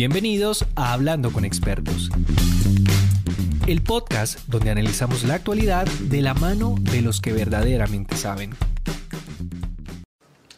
[0.00, 2.08] Bienvenidos a Hablando con Expertos,
[3.66, 8.52] el podcast donde analizamos la actualidad de la mano de los que verdaderamente saben.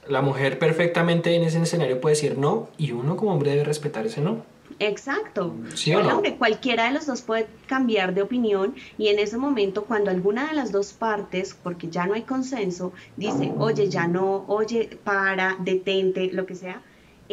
[0.07, 4.07] La mujer perfectamente en ese escenario puede decir no y uno como hombre debe respetar
[4.07, 4.45] ese no.
[4.79, 5.57] Exacto.
[5.75, 6.19] ¿Sí o el no?
[6.19, 10.47] hombre, cualquiera de los dos puede cambiar de opinión y en ese momento cuando alguna
[10.51, 15.57] de las dos partes, porque ya no hay consenso, dice, oye, ya no, oye, para,
[15.59, 16.81] detente, lo que sea,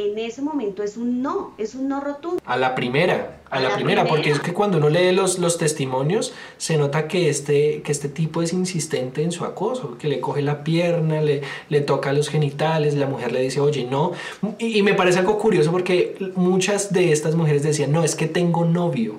[0.08, 2.42] en ese momento es un no, es un no rotundo.
[2.46, 5.40] A la primera, a, A la, la primera, porque es que cuando uno lee los,
[5.40, 10.08] los testimonios se nota que este, que este tipo es insistente en su acoso, que
[10.08, 14.12] le coge la pierna, le, le toca los genitales, la mujer le dice, oye, no.
[14.58, 18.28] Y, y me parece algo curioso porque muchas de estas mujeres decían, no, es que
[18.28, 19.16] tengo novio.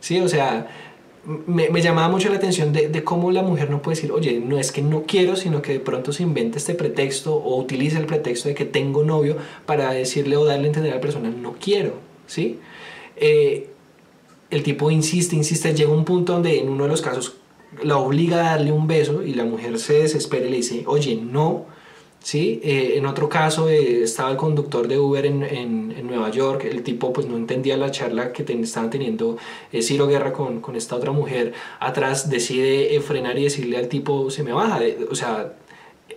[0.00, 0.68] Sí, o sea,
[1.26, 4.58] me, llamaba mucho la atención de, de cómo la mujer no puede decir, oye, no
[4.58, 8.06] es que no quiero, sino que de pronto se inventa este pretexto o utiliza el
[8.06, 9.36] pretexto de que tengo novio
[9.66, 11.94] para decirle o darle a entender a la persona, no quiero,
[12.26, 12.60] ¿sí?
[13.16, 13.70] Eh,
[14.50, 17.36] el tipo insiste, insiste, llega un punto donde en uno de los casos
[17.82, 21.16] la obliga a darle un beso y la mujer se desespera y le dice, oye,
[21.16, 21.66] no,
[22.26, 22.60] ¿sí?
[22.64, 26.64] Eh, en otro caso eh, estaba el conductor de Uber en, en- en Nueva York,
[26.64, 29.36] el tipo pues no entendía la charla que ten- estaban teniendo
[29.72, 33.86] eh, Ciro Guerra con, con esta otra mujer, atrás decide eh, frenar y decirle al
[33.88, 35.52] tipo, se me baja, de- o sea...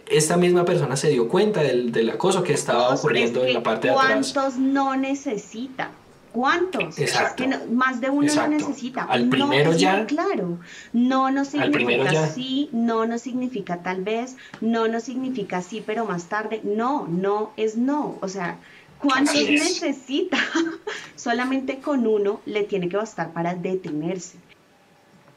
[0.07, 3.53] Esta misma persona se dio cuenta del, del acoso que estaba ocurriendo es que en
[3.53, 4.31] la parte de atrás.
[4.33, 5.91] ¿Cuántos no necesita?
[6.39, 6.97] ¿Cuántos?
[6.97, 7.43] Exacto.
[7.43, 8.51] Es que no- más de uno Exacto.
[8.51, 9.03] lo necesita.
[9.03, 10.57] Al No, primero ya- Claro.
[10.93, 15.83] No no Al primero significa sí, no no significa tal vez, no no significa sí,
[15.85, 16.61] pero más tarde.
[16.63, 18.17] No, no es no.
[18.21, 18.57] O sea,
[19.01, 20.37] ¿cuántos necesita?
[21.17, 24.37] Solamente con uno le tiene que bastar para detenerse.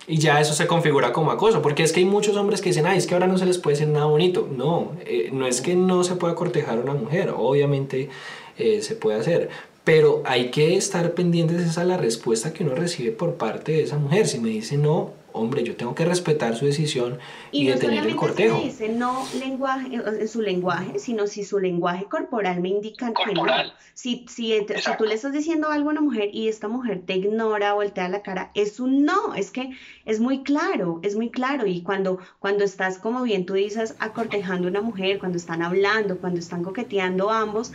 [0.06, 2.86] Y ya eso se configura como acoso, porque es que hay muchos hombres que dicen,
[2.86, 4.48] ay, es que ahora no se les puede decir nada bonito.
[4.56, 8.08] No, eh, no es que no se pueda cortejar a una mujer, obviamente
[8.58, 9.48] eh, se puede hacer,
[9.84, 13.82] pero hay que estar pendientes es a la respuesta que uno recibe por parte de
[13.82, 14.28] esa mujer.
[14.28, 17.18] Si me dice no, hombre, yo tengo que respetar su decisión
[17.50, 18.60] y, Y no detener el cortejo.
[18.60, 23.34] dice no lenguaje, eh, en su lenguaje, sino si su lenguaje corporal me indica que
[23.34, 23.44] no.
[23.94, 27.16] Si, si, si tú le estás diciendo algo a una mujer y esta mujer te
[27.16, 29.70] ignora, voltea la cara, es un no, es que
[30.04, 31.66] es muy claro, es muy claro.
[31.66, 36.18] Y cuando, cuando estás, como bien tú dices, acortejando a una mujer, cuando están hablando,
[36.18, 37.72] cuando están coqueteando ambos,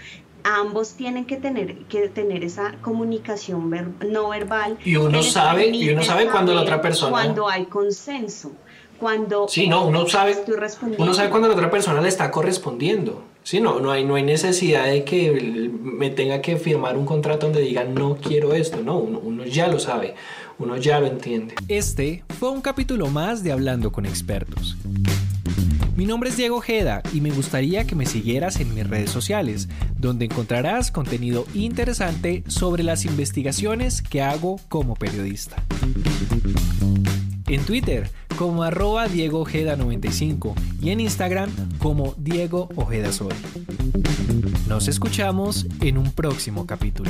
[0.55, 4.77] ambos tienen que tener, que tener esa comunicación ver- no verbal.
[4.85, 8.51] Y uno sabe- y uno sabe cuando la otra persona- Cuando hay consenso.
[8.99, 11.03] Cuando Sí, no, uno sabe, estoy respondiendo.
[11.03, 13.23] uno sabe cuando la otra persona le está correspondiendo.
[13.43, 17.45] Sí, no, no hay, no hay necesidad de que me tenga que firmar un contrato
[17.45, 18.81] donde diga no quiero esto.
[18.83, 20.15] No, uno, uno ya lo sabe,
[20.57, 21.53] uno ya lo entiende.
[21.67, 24.75] Este fue un capítulo más de Hablando con Expertos.
[25.95, 29.67] Mi nombre es Diego Ojeda y me gustaría que me siguieras en mis redes sociales,
[29.97, 35.63] donde encontrarás contenido interesante sobre las investigaciones que hago como periodista.
[37.47, 41.49] En Twitter como arroba Diego Ojeda 95 y en Instagram
[41.79, 43.33] como Diego Ojeda Soy.
[44.67, 47.09] Nos escuchamos en un próximo capítulo.